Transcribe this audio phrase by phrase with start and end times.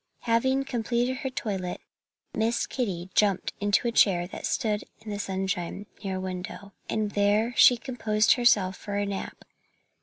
[0.21, 1.79] Having completed her toilet
[2.33, 6.73] Miss Kitty jumped into a chair that stood in the sunshine, near a window.
[6.89, 9.45] And there she composed herself for a nap.